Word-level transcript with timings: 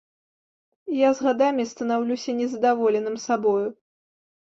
Я 0.99 1.09
з 1.19 1.27
гадамі 1.27 1.67
станаўлюся 1.73 2.37
незадаволеным 2.43 3.15
сабою. 3.29 3.65